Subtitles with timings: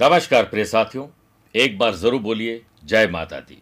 [0.00, 1.06] नमस्कार प्रिय साथियों,
[1.54, 3.60] एक बार ज़रूर बोलिए, जय माता दी।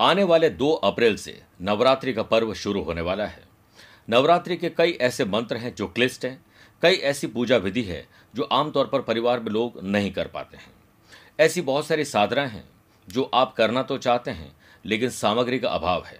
[0.00, 3.42] आने वाले दो अप्रैल से नवरात्रि का पर्व शुरू होने वाला है।
[4.10, 6.44] नवरात्रि के कई ऐसे मंत्र हैं जो क्लिष्ट हैं,
[6.82, 10.72] कई ऐसी पूजा विधि है जो आमतौर पर परिवार में लोग नहीं कर पाते हैं।
[11.40, 12.64] ऐसी बहुत सारी साधनाएँ हैं
[13.08, 14.52] जो आप करना तो चाहते हैं,
[14.84, 16.18] लेकिन सामग्री का अभाव है।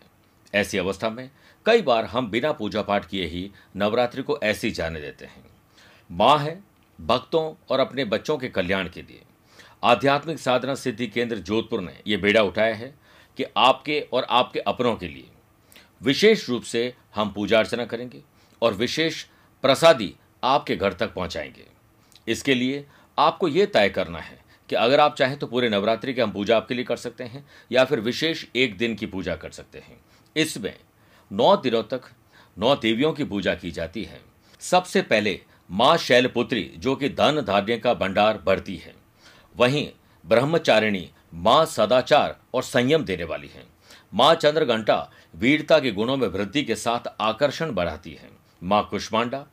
[0.54, 1.30] ऐसी अवस्था में
[1.66, 5.44] कई बार हम बिना पूजा पाठ किए ही नवरात्रि को ऐसी जाने देते हैं।
[6.10, 6.60] माँ है,
[6.98, 9.22] भक्तों और अपने बच्चों के कल्याण के लिए।
[9.82, 12.94] आध्यात्मिक साधना सिद्धि केंद्र जोधपुर ने यह बेड़ा उठाया है
[13.36, 15.28] कि आपके और आपके अपनों के लिए
[16.02, 18.22] विशेष रूप से हम पूजा अर्चना करेंगे
[18.62, 19.22] और विशेष
[19.62, 21.66] प्रसादी आपके घर तक पहुंचाएँगे।
[22.28, 22.86] इसके लिए
[23.18, 26.56] आपको यह तय करना है कि अगर आप चाहें तो पूरे नवरात्रि की हम पूजा
[26.56, 30.00] आपके लिए कर सकते हैं या फिर विशेष एक दिन की पूजा कर सकते हैं।
[30.36, 30.74] इसमें
[31.32, 32.00] नौ दिनों तक
[32.58, 34.20] नौ देवियों की पूजा की जाती है।
[34.60, 35.40] सबसे पहले
[35.70, 39.05] माँ शैलपुत्री, जो कि धन धान्य का भंडार भरती है।
[39.56, 39.88] वहीं
[40.24, 43.64] ब्रह्मचारिणी माँ सदाचार और संयम देने वाली है।
[44.14, 44.98] माँ चंद्रघंटा
[45.34, 48.30] वीरता के गुणों में वृद्धि के साथ आकर्षण बढ़ाती है।
[48.62, 49.44] माँ कुष्मांडा,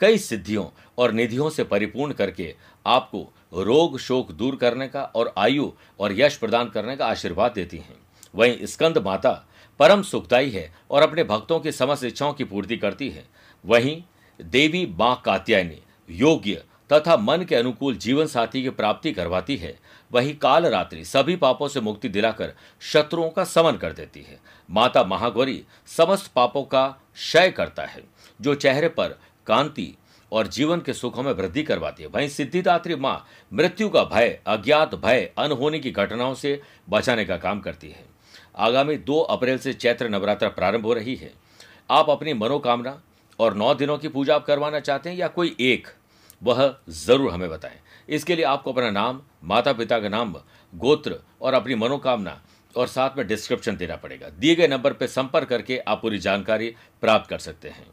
[0.00, 0.66] कई सिद्धियों
[0.98, 2.54] और निधियों से परिपूर्ण करके
[2.86, 7.76] आपको रोग शोक दूर करने का और आयु और यश प्रदान करने का आशीर्वाद देती
[7.76, 7.96] हैं।
[8.34, 9.32] वहीं स्कंद माता
[9.80, 13.24] परम सुखदायी है और अपने भक्तों की समस्त इच्छाओं की पूर्ति करती है।
[13.64, 14.02] वहीं
[14.40, 19.78] देवी माँ कात्यायनी योग्य तथा मन के अनुकूल जीवन साथी की प्राप्ति करवाती है।
[20.12, 24.38] वही काल रात्रि सभी पापों से मुक्ति दिलाकर शत्रुओं का समन कर देती है।
[24.70, 28.02] माता महागौरी समस्त पापों का क्षय करता है,
[28.40, 29.94] जो चेहरे पर कांति
[30.32, 34.94] और जीवन के सुखों में वृद्धि करवाती है। वहीं सिद्धिदात्री माँ मृत्यु का भय, अज्ञात
[34.94, 38.04] भय अनहोनी की घटनाओं से बचाने का काम करती है।
[38.56, 41.32] आगामी दो अप्रैल से चैत्र नवरात्र प्रारंभ हो रही है।
[41.90, 43.00] आप अपनी मनोकामना
[43.38, 45.88] और नौ दिनों की पूजा करवाना चाहते हैं या कोई एक
[46.42, 50.34] वह ज़रूर हमें बताएँ। इसके लिए आपको अपना नाम माता पिता का नाम,
[50.72, 52.40] गोत्र और अपनी मनोकामना
[52.74, 56.74] और साथ में डिस्क्रिप्शन देना पड़ेगा। दिए गए नंबर पर संपर्क करके आप पूरी जानकारी
[57.02, 57.86] प्राप्त कर सकते हैं।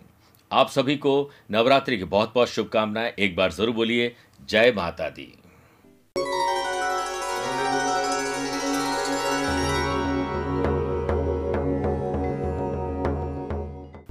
[0.51, 4.15] आप सभी को नवरात्रि की बहुत बहुत शुभकामनाएँ। एक बार ज़रूर बोलिए,
[4.49, 5.33] जय माता दी।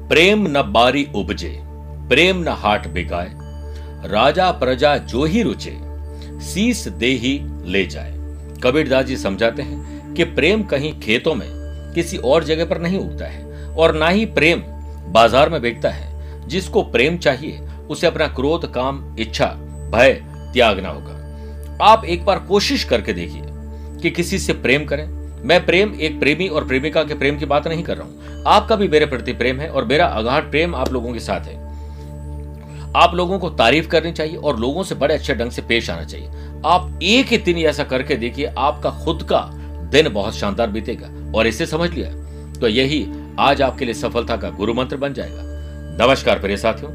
[0.09, 1.57] प्रेम न बारी उपजे,
[2.09, 3.35] प्रेम न हाट बिकाए
[4.05, 5.79] राजा प्रजा जो ही रुचे,
[6.41, 8.13] सीस दे ही ले जाए।
[8.63, 11.49] कबीरदास जी समझाते हैं कि प्रेम कहीं खेतों में
[11.95, 14.63] किसी और जगह पर नहीं उगता है और ना ही प्रेम
[15.13, 17.59] बाज़ार में बिकता है। जिसको प्रेम चाहिए,
[17.91, 19.47] उसे अपना क्रोध, काम, इच्छा,
[19.95, 20.13] भय
[20.55, 23.43] त्यागना होगा। आप एक बार कोशिश करके देखिए
[24.03, 25.07] कि किसी से प्रेम करें।
[25.45, 28.77] मैं प्रेम एक प्रेमी और प्रेमिका के प्रेम की बात नहीं कर रहा हूँ। आपका
[28.77, 31.68] भी मेरे प्रति प्रेम है और मेरा अगाध प्रेम आप लोगों के साथ है।
[32.97, 36.05] आप लोगों को तारीफ़ करनी चाहिए और लोगों से बड़े अच्छे ढंग से पेश आना
[36.05, 36.29] चाहिए।
[36.67, 39.51] आप एक ही दिन ऐसा करके देखिए, आपका खुद का
[39.93, 42.11] दिन बहुत शानदार बीतेगा। और इसे समझ लिया।
[42.61, 45.43] तो यही आज आपके लिए सफलता का गुरु मंत्र बन जाएगा।
[46.07, 46.91] नमस्कार प्रिय साथियों,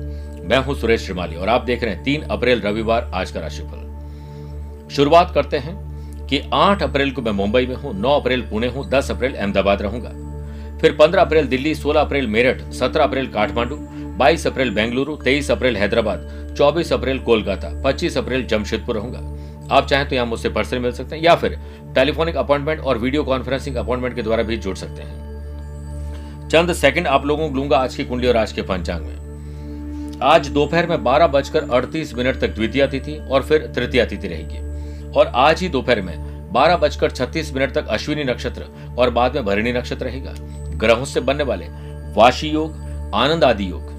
[0.49, 4.89] मैं हूँ सुरेश श्रीमाली और आप देख रहे हैं तीन अप्रैल रविवार, आज का राशिफल।
[4.95, 5.93] शुरुआत करते हैं
[6.27, 9.81] कि 8 अप्रैल को मैं मुंबई में हूँ 9 अप्रैल पुणे हूँ 10 अप्रैल अहमदाबाद
[9.81, 10.09] रहूँगा।
[10.77, 13.75] फिर 15 अप्रैल दिल्ली 16 अप्रैल मेरठ 17 अप्रैल काठमांडू
[14.17, 19.19] 22 अप्रैल बेंगलुरु 23 अप्रैल हैदराबाद 24 अप्रैल कोलकाता 25 अप्रैल जमशेदपुर रहूँगा।
[19.71, 21.57] आप चाहें तो यहाँ मुझसे पर्सनल मिल सकते हैं या फिर
[21.95, 27.25] टेलीफोनिक अपॉइंटमेंट और वीडियो कॉन्फ्रेंसिंग अपॉइंटमेंट के द्वारा भी जुड़ सकते हैं। चंद सेकंड आप
[27.25, 31.27] लोगों को लूँगा आज की कुंडली और आज के पंचांग में। आज दोपहर में बारह
[31.27, 36.01] बजकर अड़तीस मिनट तक द्वितीय तिथि और फिर तृतीय तिथि रहेगी। और आज ही दोपहर
[36.01, 38.65] में बारह बजकर छत्तीस मिनट तक अश्विनी नक्षत्र
[38.97, 40.33] और बाद में भरणी नक्षत्र रहेगा।
[40.77, 41.65] ग्रहों से बनने वाले
[42.15, 42.75] वाशी योग,
[43.15, 43.92] आनंद आदि योग।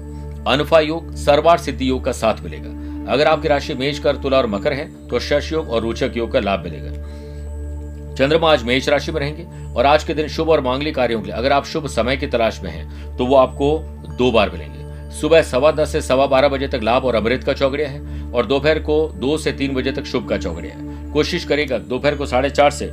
[0.47, 4.47] अनफा योग, सर्वार सिद्धि योग का साथ मिलेगा। अगर आपकी राशि मेष कर, तुला और
[4.47, 9.11] मकर है तो शश योग और रोचक योग का लाभ मिलेगा। चंद्रमा आज मेष राशि
[9.11, 11.87] में रहेंगे और आज के दिन शुभ और मांगलिक कार्यों के लिए, अगर आप शुभ
[11.87, 13.77] समय की तलाश में हैं तो वो आपको
[14.17, 17.53] दो बार मिलेंगे। सुबह सवा दस से सवा बारह बजे तक लाभ और अमृत का
[17.53, 21.45] चौगड़िया है और दोपहर को दो से तीन बजे तक शुभ का चौगड़िया है। कोशिश
[21.45, 22.87] करेगा दोपहर को साढ़े चार से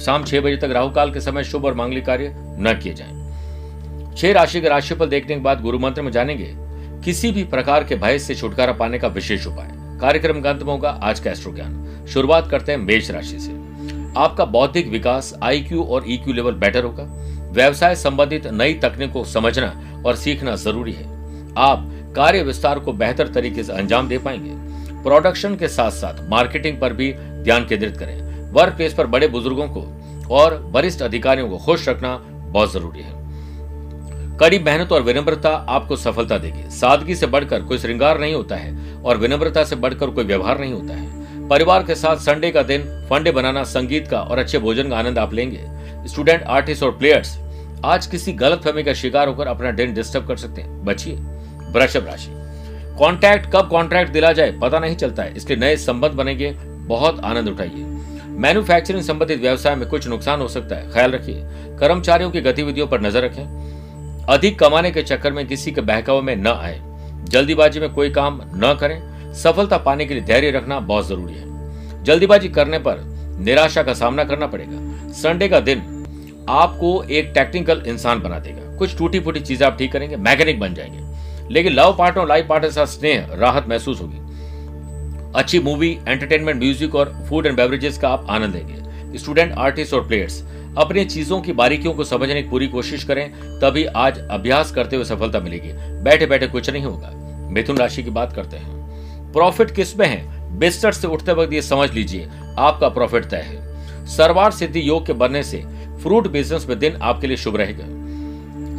[0.00, 4.14] शाम छह बजे तक राहु काल के समय शुभ और मांगलिक कार्य न किए जाए।
[4.16, 6.54] छह राशि के राशिफल देखने के बाद गुरु मंत्र में जानेंगे
[7.04, 9.68] किसी भी प्रकार के भय से छुटकारा पाने का विशेष उपाय।
[10.00, 13.52] कार्यक्रम का अंत होगा आज का एस्ट्रो ज्ञान शुरुआत करते हैं मेष राशि से।
[14.18, 17.04] आपका बौद्धिक विकास आईक्यू और ईक्यू लेवल बेटर होगा।
[17.52, 21.04] व्यवसाय संबंधित नई तकनीक को समझना और सीखना ज़रूरी है।
[21.58, 26.80] आप कार्य विस्तार को बेहतर तरीके से अंजाम दे पाएँगे। प्रोडक्शन के साथ साथ मार्केटिंग
[26.80, 29.82] पर भी ध्यान केंद्रित करें। वर्क प्लेस पर बड़े बुज़ुर्गों को
[30.34, 33.25] और वरिष्ठ अधिकारियों को खुश रखना बहुत ज़रूरी है।
[34.40, 39.02] कड़ी मेहनत और विनम्रता आपको सफलता देगी। सादगी से बढ़कर कोई श्रृंगार नहीं होता है
[39.02, 42.82] और विनम्रता से बढ़कर कोई व्यवहार नहीं होता है। परिवार के साथ संडे का दिन,
[43.10, 45.64] फंडे बनाना, संगीत का और अच्छे भोजन का आनंद आप लेंगे।
[46.08, 47.36] स्टूडेंट आर्टिस्ट और प्लेयर्स
[47.84, 51.14] आज किसी गलत फहमी का शिकार होकर अपना दिन डिस्टर्ब कर सकते हैं। बचिए।
[51.72, 52.30] वृषभ राशि।
[52.98, 56.50] कॉन्ट्रैक्ट कब कॉन्ट्रैक्ट दिला जाए, पता नहीं चलता है। इसलिए नए संबंध बनेंगे।
[56.86, 57.84] बहुत आनंद उठाइए।
[58.38, 61.42] मैन्युफैक्चरिंग संबंधित व्यवसाय में कुछ नुकसान हो सकता है। ख्याल रखिए।
[61.78, 63.65] कर्मचारियों की गतिविधियों पर नज़र रखें।
[64.28, 66.80] अधिक कमाने के चक्कर में किसी के बहकाव में न आए।
[67.24, 72.04] जल्दीबाजी में कोई काम न करें। सफलता पाने के लिए धैर्य रखना बहुत ज़रूरी है।
[72.04, 73.00] जल्दीबाजी करने पर
[73.40, 75.78] निराशा का सामना करना पड़ेगा। संडे का दिन
[76.48, 80.74] आपको एक टेक्निकल इंसान बना देगा। कुछ टूटी फूटी चीज़ें आप ठीक करेंगे, मैकेनिक बन
[80.74, 81.06] जाएँगे।
[81.54, 84.18] लेकिन लव पार्टनर और लाइफ पार्टनर के साथ स्नेह, राहत महसूस होगी।
[85.36, 90.06] अच्छी मूवी, एंटरटेनमेंट, म्यूज़िक और फ़ूड एंड बेवरेजेस का आप आनंद लेंगे। स्टूडेंट, आर्टिस्ट और
[90.08, 90.44] प्लेयर्स
[90.76, 93.30] अपने चीज़ों की बारीकियों को समझने की पूरी कोशिश करें,
[93.60, 97.10] तभी आज अभ्यास करते हुए सफलता मिलेगी। बैठे बैठे कुछ नहीं होगा।
[97.50, 100.36] मिथुन राशि की बात करते हैं। प्रॉफिट किसमें है?
[100.58, 102.28] बिस्तर से उठते वक्त ये समझ लीजिए,
[102.58, 105.64] आपका प्रॉफिट तय है। सरवार सिद्धि योग के बनने से
[106.02, 107.84] फ्रूट बिज़नेस में दिन आपके लिए शुभ रहेगा।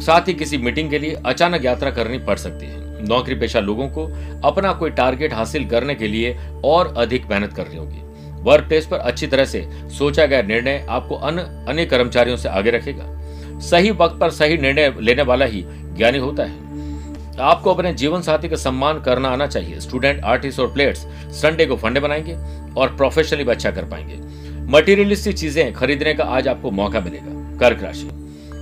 [0.00, 3.88] साथ ही किसी मीटिंग के लिए अचानक यात्रा करनी पड़ सकती है। नौकरी पेशा लोगों
[3.88, 4.04] को
[4.48, 8.00] अपना कोई टारगेट हासिल करने के लिए और अधिक मेहनत करनी होगी।
[8.38, 9.68] वर्क प्लेस पर अच्छी तरह से
[9.98, 13.04] सोचा गया निर्णय आपको अन्य अन्य कर्मचारियों से आगे रखेगा।
[13.60, 16.66] सही वक्त पर सही निर्णय लेने वाला ही ज्ञानी होता है।
[17.40, 20.98] आपको अपने जीवन साथी का सम्मान करना आना चाहिए। स्टूडेंट आर्टिस्ट और प्लेयर्स
[21.32, 22.36] संडे को फंडे बनाएँगे
[22.80, 24.16] और प्रोफेशनली अच्छा कर पाएँगे।
[24.72, 28.08] मटीरियलिस्टिक चीज़ें खरीदने का आज आपको मौका मिलेगा। कर्क राशि।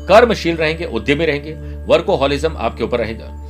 [0.08, 1.52] कर्मशील रहेंगे, उद्यमी रहेंगे।
[1.86, 3.45] वर्कोहॉलिज्म आपके ऊपर रहेगा।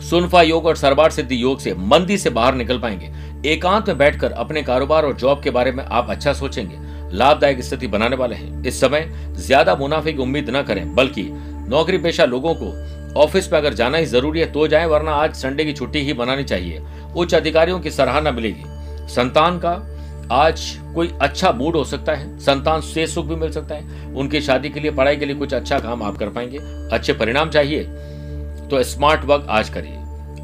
[0.00, 3.10] सुनफा योग और सरबार सिद्धि योग से मंदी से बाहर निकल पाएँगे।
[3.48, 6.78] एकांत में बैठकर अपने कारोबार और जॉब के बारे में आप अच्छा सोचेंगे।
[7.12, 11.28] लाभदायक स्थिति बनाने वाले हैं। इस समय ज़्यादा मुनाफे की उम्मीद न करें, बल्कि
[11.68, 12.72] नौकरी पेशा लोगों को
[13.20, 16.12] ऑफ़िस में अगर जाना ही ज़रूरी है तो जाए, वरना आज संडे की छुट्टी ही
[16.12, 16.82] बनानी चाहिए।
[17.16, 19.70] उच्च अधिकारियों की सराहना मिलेगी। संतान का
[20.32, 20.60] आज
[20.94, 24.68] कोई अच्छा मूड हो सकता है। संतान से सुख भी मिल सकता है। उनकी शादी
[24.68, 26.58] के लिए, पढ़ाई के लिए कुछ अच्छा काम आप कर पाएँगे।
[26.92, 27.84] अच्छे परिणाम चाहिए।
[28.70, 29.96] तो स्मार्ट वर्क आज करिए।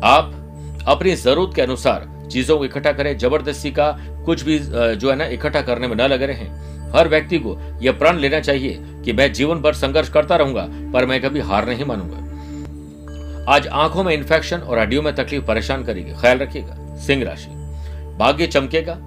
[0.04, 0.32] आप
[0.88, 3.90] अपनी ज़रूरत के अनुसार चीज़ों को इकट्ठा करें, ज़बरदस्ती का
[4.26, 6.46] कुछ भी जो है ना, इकट्ठा करने में न लगे रहे।
[6.92, 11.06] हर व्यक्ति को यह प्रण लेना चाहिए कि मैं जीवन भर संघर्ष करता रहूँगा, पर
[11.06, 16.12] मैं कभी हार नहीं मानूँगा। आज आँखों में इन्फेक्शन और हड्डियों में तकलीफ़ परेशान करेगी
[16.12, 17.50] ख्याल रखिएगा, सिंह राशि।
[18.18, 18.98] भाग्य चमकेगा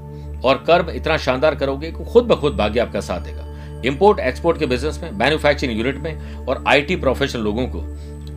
[0.43, 3.45] और कर्म इतना शानदार करोगे कि खुद ब खुद भाग्य आपका साथ देगा।
[3.85, 7.81] इंपोर्ट एक्सपोर्ट के बिज़नेस में मैन्युफैक्चरिंग यूनिट में और आईटी प्रोफेशनल लोगों को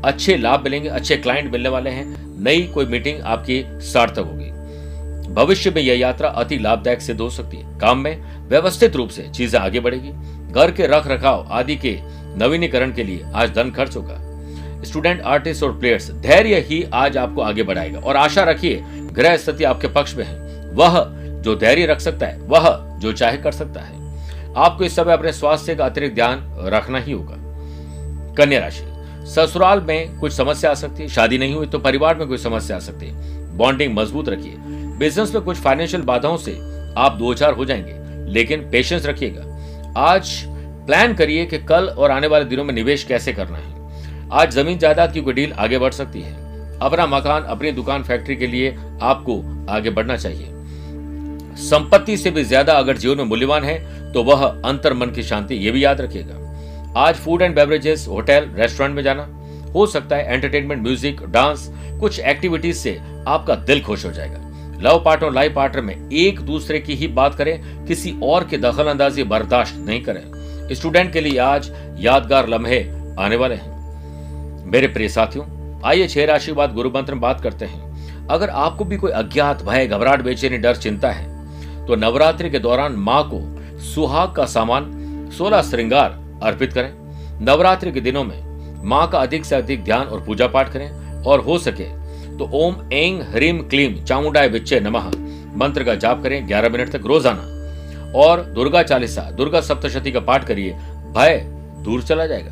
[0.05, 4.51] अच्छे लाभ मिलेंगे, अच्छे क्लाइंट मिलने वाले हैं, नई कोई मीटिंग आपकी सार्थक होगी।
[5.33, 9.23] भविष्य में यह यात्रा अति लाभदायक सिद्ध हो सकती है। काम में व्यवस्थित रूप से
[9.23, 10.11] चीज़ें आगे बढ़ेगी।
[10.53, 11.99] घर के रख रखाव आदि के
[12.37, 14.19] नवीनीकरण के लिए आज धन खर्च होगा।
[14.85, 19.65] स्टूडेंट आर्टिस्ट और प्लेयर्स धैर्य ही आज आपको आगे बढ़ाएगा। और आशा रखिए, ग्रह स्थिति
[19.65, 21.05] आपके पक्ष में है। वह
[21.43, 24.03] जो धैर्य रख सकता है, वह जो चाहे कर सकता है।
[24.57, 27.37] आपको इस समय अपने स्वास्थ्य का अतिरिक्त ध्यान रखना ही होगा।
[28.35, 28.92] कन्या राशि।
[29.27, 32.77] ससुराल में कुछ समस्या आ सकती है। शादी नहीं हुई तो परिवार में कोई समस्या
[32.77, 34.55] आ सकती है। बॉन्डिंग मज़बूत रखिए।
[34.99, 36.53] बिज़नेस में कुछ फाइनेंशियल बाधाओं से
[36.99, 40.31] आप दो चार हो जाएँगे, लेकिन पेशेंस रखिएगा। आज
[40.87, 44.79] प्लान करिए कि कल और आने वाले दिनों में निवेश कैसे करना है। आज ज़मीन
[44.79, 46.33] जायदाद की कोई डील आगे बढ़ सकती है।
[46.81, 50.49] अपना मकान, अपनी दुकान फैक्ट्री के लिए आपको आगे बढ़ना चाहिए।
[51.61, 55.55] संपत्ति से भी ज़्यादा अगर जीवन में मूल्यवान है तो वह अंतर मन की शांति,
[55.55, 56.35] ये भी याद रखिएगा।
[56.97, 59.23] आज food and beverages hotel restaurant में जाना।
[59.75, 61.67] हो सकता है एंटरटेनमेंट म्यूज़िक डांस
[62.01, 62.95] कुछ एक्टिविटीज़ से
[63.29, 67.09] आपका दिल खुश हो जाएगा। लव पार्टनर और लाइफ पार्टनर में एक दूसरे की ही
[67.09, 71.71] बात करें, किसी और के दखल अंदाजी बर्दाश्त नहीं करें। स्टूडेंट के लिए आज
[72.01, 72.83] यादगार लम्हे
[73.19, 75.47] आने वाले हैं। मेरे प्रिय साथियों,
[75.85, 79.63] आइए छह राशि बाद गुरु मंत्र में बात करते हैं। अगर आपको भी कोई अज्ञात
[79.63, 83.41] भय, घबराहट, बेचैनी, डर, चिंता है तो नवरात्रि के दौरान माँ को
[83.85, 86.93] सुहाग का सामान, सोलह श्रृंगार अर्पित करें।
[87.41, 91.41] नवरात्रि के दिनों में माँ का अधिक से अधिक ध्यान और पूजा पाठ करें और
[91.41, 91.85] हो सके
[92.33, 95.11] तो ओम एंग ह्रीम क्लीम चामुंडाय विच्चे नमः।
[95.57, 97.51] मंत्र का जाप करें 11 मिनट तक रोज़ाना।
[98.19, 100.73] और दुर्गा चालीसा, दुर्गा सप्तशती का पाठ करिए,
[101.15, 101.41] भय
[101.85, 102.51] दूर चला जाएगा।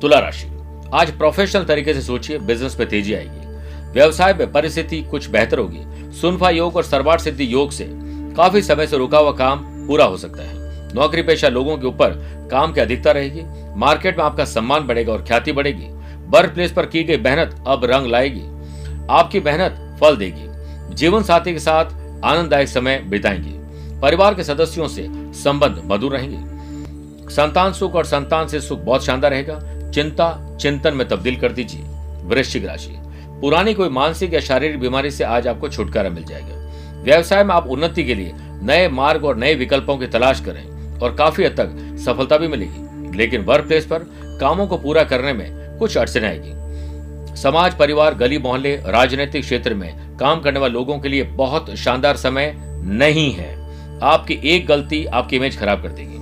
[0.00, 0.46] तुला राशि,
[0.94, 6.12] आज प्रोफेशनल तरीके से सोचिए बिज़नेस में तेज़ी आएगी। व्यवसाय में परिस्थिति कुछ बेहतर होगी।
[6.12, 7.88] सुनफा योग और सरवार सिद्धि योग से
[8.36, 10.57] काफ़ी समय से रुका हुआ काम पूरा हो सकता है।
[10.94, 12.10] नौकरी पेशा लोगों के ऊपर
[12.50, 13.42] काम की अधिकता रहेगी,
[13.76, 15.86] मार्केट में आपका सम्मान बढ़ेगा और ख्याति बढ़ेगी।
[16.28, 18.42] वर्क प्लेस पर की गई मेहनत अब रंग लाएगी।
[19.10, 20.48] आपकी मेहनत फल देगी।
[20.94, 21.84] जीवन साथी के साथ
[22.24, 23.58] आनंददायक समय बिताएँगे।
[24.00, 26.58] परिवार के सदस्यों से संबंध मधुर रहेंगे।
[27.30, 31.80] संतान सुख और संतान से सुख बहुत शानदार रहेगा। चिंता, चिंतन में तब्दील कर दीजिए।
[32.24, 32.96] वृश्चिक राशि।
[33.40, 36.68] पुरानी कोई मानसिक या शारीरिक बीमारी से आज आपको छुटकारा मिल जाएगा।
[37.02, 41.14] व्यवसाय में आप उन्नति के लिए नए मार्ग और नए विकल्पों की तलाश करें। और
[41.14, 43.98] काफ़ी हद तक सफलता भी मिलेगी। लेकिन वर्क प्लेस पर
[44.40, 46.52] कामों को पूरा करने में कुछ अड़चन आएगी।
[47.36, 52.16] समाज, परिवार, गली, मोहल्ले, राजनीतिक क्षेत्र में काम करने वाले लोगों के लिए बहुत शानदार
[52.16, 53.56] समय नहीं है।
[54.00, 56.18] आपकी एक गलती आपकी इमेज खराब कर देगी।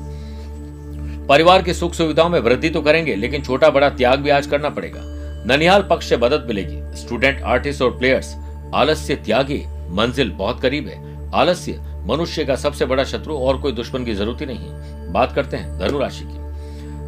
[1.26, 4.68] परिवार की सुख सुविधाओं में वृद्धि तो करेंगे, लेकिन छोटा बड़ा त्याग भी आज करना
[4.68, 5.00] पड़ेगा।
[5.46, 8.34] ननिहाल पक्ष से मदद मिलेगी। स्टूडेंट आर्टिस्ट और प्लेयर्स
[8.74, 11.72] आलस्य त्यागी, मंजिल बहुत करीब है। आलस्य
[12.06, 15.56] मनुष्य का सबसे बड़ा शत्रु और कोई दुश्मन की ज़रूरत ही नहीं। है बात करते
[15.56, 16.44] हैं धनु राशि की।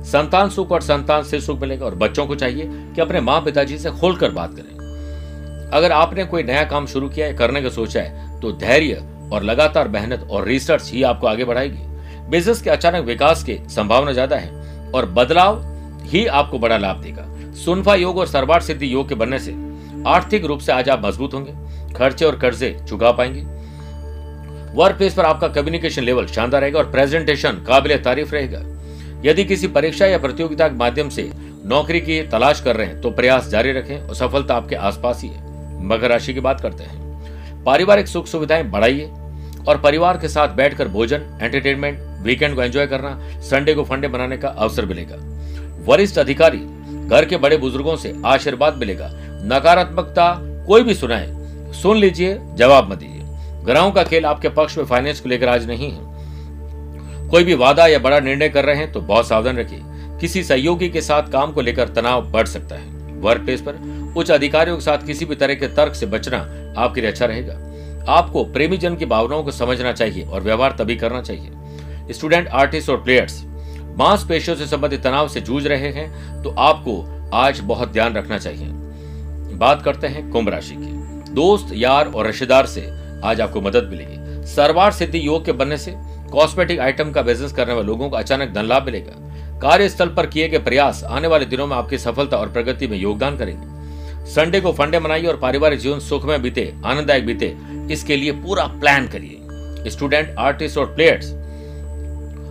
[0.04, 2.64] संतान सुख और संतान से सुख मिलेगा और बच्चों को चाहिए
[2.94, 4.76] कि अपने माँ पिताजी से खोलकर बात करें।
[5.70, 9.42] अगर आपने कोई नया काम शुरू किया है करने का सोचा है तो धैर्य और
[9.42, 11.86] लगातार मेहनत और रिसर्च ही आपको आगे बढ़ाएगी।
[12.30, 15.62] बिज़नेस के अचानक विकास की संभावना ज़्यादा है और बदलाव
[16.04, 19.52] ही आपको बड़ा लाभ देगा। सुनफा योग और सरवार सिद्धि योग के बनने से
[20.06, 21.52] आर्थिक रूप से आज आप मज़बूत होंगे,
[21.94, 23.40] खर्चे और कर्जे चुका पाएँगे।
[24.74, 28.62] वर्क प्लेस पर आपका कम्युनिकेशन लेवल शानदार रहेगा और प्रेजेंटेशन काबिल तारीफ़ रहेगा।
[29.24, 31.30] यदि किसी परीक्षा या प्रतियोगिता के माध्यम से
[31.66, 35.28] नौकरी की तलाश कर रहे हैं तो प्रयास जारी रखें और सफलता आपके आसपास ही
[35.28, 39.10] है। मकर राशि की बात करते हैं। पारिवारिक सुख सुविधाएँ बढ़ाइए
[39.68, 44.36] और परिवार के साथ बैठकर भोजन एंटरटेनमेंट वीकेंड को एंजॉय करना संडे को फंडे बनाने
[44.36, 45.16] का अवसर मिलेगा।
[45.86, 46.58] वरिष्ठ अधिकारी,
[47.08, 49.10] घर के बड़े बुज़ुर्गों से आशीर्वाद मिलेगा।
[49.44, 50.34] नकारात्मकता
[50.66, 51.26] कोई भी सुनाए,
[51.72, 53.17] सुन लीजिए, जवाब मत दीजिए।
[53.64, 57.86] ग्रहों का खेल आपके पक्ष में फाइनेंस को लेकर आज नहीं है। कोई भी वादा
[57.86, 59.80] या बड़ा निर्णय कर रहे हैं तो बहुत सावधान रखिए।
[60.20, 64.30] किसी सहयोगी के साथ काम को लेकर तनाव बढ़ सकता है। वर्क प्लेस पर उच्च
[64.30, 66.38] अधिकारियों के साथ किसी भी तरह के तर्क से बचना
[66.78, 67.54] आपके लिए अच्छा रहेगा।
[68.12, 72.90] आपको प्रेमी जन की भावनाओं को समझना चाहिए और व्यवहार तभी करना चाहिए। स्टूडेंट आर्टिस्ट
[72.90, 73.42] और प्लेयर्स
[73.98, 78.68] मांसपेशियों से संबंधित तनाव से जूझ रहे हैं तो आपको आज बहुत ध्यान रखना चाहिए।
[79.56, 82.80] बात करते हैं कुंभ राशि की। दोस्त, यार और रिश्तेदार से
[83.24, 85.94] आज आपको मदद मिलेगी। सरवार सिद्धि योग के बनने से
[86.32, 89.12] कॉस्मेटिक आइटम का बिज़नेस करने वाले लोगों को अचानक धन लाभ मिलेगा।
[89.60, 93.36] कार्यस्थल पर किए गए प्रयास आने वाले दिनों में आपकी सफलता और प्रगति में योगदान
[93.36, 93.76] करेंगे।
[94.26, 97.56] संडे को फंडे मनाइए और पारिवारिक जीवन सुख में बीते, आनंददायक बीते।
[97.92, 101.32] इसके लिए पूरा प्लान करिए। स्टूडेंट आर्टिस्ट और प्लेयर्स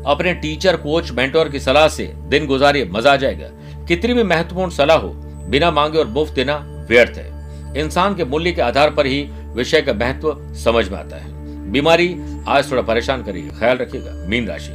[0.07, 3.47] अपने टीचर कोच मेंटोर की सलाह से दिन गुजारिए, मज़ा आ जाएगा।
[3.87, 5.09] कितनी भी महत्वपूर्ण सलाह हो,
[5.49, 6.55] बिना मांगे और मुफ़्त देना
[6.89, 7.35] व्यर्थ है।
[7.77, 9.19] इंसान के मूल्य के आधार पर ही
[9.57, 12.15] विषय का महत्व समझ में आता है। बीमारी
[12.47, 14.71] आज थोड़ा परेशान करेगी ख्याल रखिएगा, मीन राशि।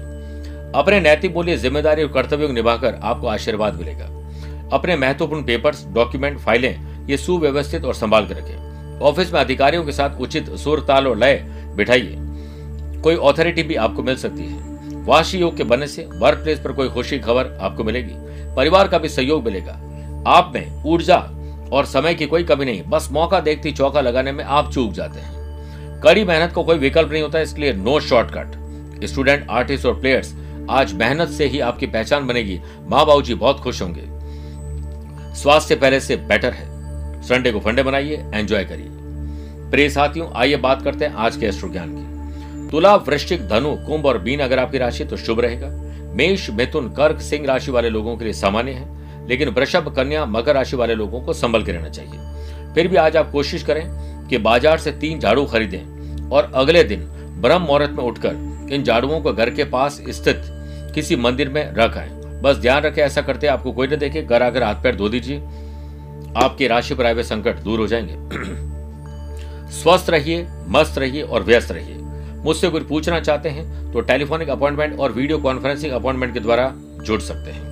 [0.74, 4.04] अपने नैतिक मूल्य, ज़िम्मेदारी और कर्तव्यों को निभाकर आपको आशीर्वाद मिलेगा।
[4.72, 9.92] अपने महत्वपूर्ण पेपर्स डॉक्यूमेंट फाइलें, ये सुव्यवस्थित और संभाल कर रखें। ऑफ़िस में अधिकारियों के
[9.92, 11.42] साथ उचित सुर, ताल और लय
[11.76, 12.16] बिठाइए।
[13.02, 16.72] कोई ऑथोरिटी भी आपको मिल सकती है। वाशी योग के बनने से वर्क प्लेस पर
[16.72, 18.14] कोई खुशी खबर आपको मिलेगी।
[18.56, 19.72] परिवार का भी सहयोग मिलेगा।
[20.28, 21.16] आप में ऊर्जा
[21.72, 25.20] और समय की कोई कमी नहीं। बस मौका देखती चौका लगाने में आप चूक जाते
[25.20, 25.42] हैं।
[26.00, 28.62] कड़ी मेहनत को कोई विकल्प नहीं होता, इसलिए नो शॉर्टकट।
[29.04, 30.34] स्टूडेंट, आर्टिस्ट और प्लेयर्स,
[30.70, 34.02] आज मेहनत से ही आपकी पहचान बनेगी। माँ बाबू जी बहुत खुश होंगे।
[35.34, 36.72] स्वास्थ्य पहले से बेटर है।
[37.22, 38.86] संडे को फंडे बनाइए एंजॉय करिए।
[39.70, 42.12] प्रिय साथियों, आइए बात करते हैं आज के एस्ट्रो ज्ञान की।
[42.70, 45.68] तुला, वृश्चिक, धनु, कुंभ और बीन अगर आपकी राशि तो शुभ रहेगा।
[46.14, 50.54] मेष, मिथुन, कर्क, सिंह राशि वाले लोगों के लिए सामान्य है। लेकिन वृषभ, कन्या, मकर
[50.54, 53.84] राशि वाले लोगों को संभल के रहना चाहिए। फिर भी आज आप कोशिश करें
[54.28, 57.00] कि बाज़ार से तीन झाड़ू खरीदें और अगले दिन
[57.40, 60.42] ब्रह्म मुहूर्त में उठकर इन झाड़ुओं को घर के पास स्थित
[60.94, 62.10] किसी मंदिर में रख आए।
[62.42, 65.38] बस ध्यान रखें, ऐसा करते आपको कोई न देखे, घर आकर हाथ पैर धो दीजिए।
[66.36, 68.14] आपकी राशि पर आए हुए संकट दूर हो जाएँगे।
[69.72, 71.96] स्वस्थ रहिए, मस्त रहिए और व्यस्त रहिए।
[72.44, 76.72] मुझसे कुछ पूछना चाहते हैं तो टेलीफोनिक अपॉइंटमेंट और वीडियो कॉन्फ्रेंसिंग अपॉइंटमेंट के द्वारा
[77.04, 77.71] जुड़ सकते हैं।